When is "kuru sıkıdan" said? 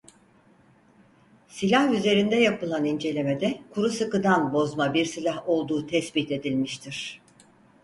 3.71-4.53